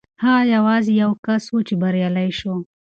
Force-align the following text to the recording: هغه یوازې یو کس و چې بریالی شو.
هغه 0.23 0.43
یوازې 0.55 0.91
یو 1.03 1.11
کس 1.25 1.43
و 1.53 1.57
چې 1.67 1.73
بریالی 1.81 2.29
شو. 2.39 2.53